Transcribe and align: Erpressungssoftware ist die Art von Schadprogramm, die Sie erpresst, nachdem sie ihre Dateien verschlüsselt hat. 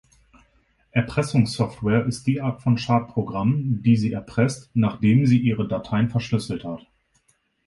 Erpressungssoftware 0.93 2.07
ist 2.07 2.25
die 2.25 2.41
Art 2.41 2.63
von 2.63 2.75
Schadprogramm, 2.79 3.83
die 3.83 3.97
Sie 3.97 4.13
erpresst, 4.13 4.71
nachdem 4.73 5.27
sie 5.27 5.37
ihre 5.39 5.67
Dateien 5.67 6.09
verschlüsselt 6.09 6.63
hat. 6.63 6.87